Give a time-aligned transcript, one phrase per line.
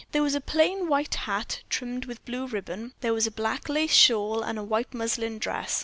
[0.13, 3.93] There was a plain white hat, trimmed with blue ribbon; there was a black lace
[3.93, 5.79] shawl and a white muslin dress.